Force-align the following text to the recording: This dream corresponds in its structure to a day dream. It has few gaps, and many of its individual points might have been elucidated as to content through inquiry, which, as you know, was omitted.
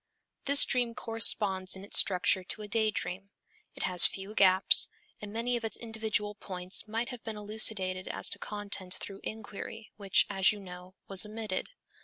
This 0.45 0.65
dream 0.65 0.95
corresponds 0.95 1.75
in 1.75 1.83
its 1.83 1.95
structure 1.99 2.43
to 2.43 2.61
a 2.63 2.67
day 2.67 2.89
dream. 2.89 3.29
It 3.75 3.83
has 3.83 4.07
few 4.07 4.33
gaps, 4.33 4.89
and 5.21 5.31
many 5.31 5.55
of 5.55 5.63
its 5.63 5.77
individual 5.77 6.33
points 6.33 6.87
might 6.87 7.09
have 7.09 7.23
been 7.23 7.37
elucidated 7.37 8.07
as 8.07 8.27
to 8.31 8.39
content 8.39 8.95
through 8.95 9.19
inquiry, 9.21 9.91
which, 9.97 10.25
as 10.27 10.51
you 10.51 10.59
know, 10.59 10.95
was 11.07 11.23
omitted. 11.23 11.69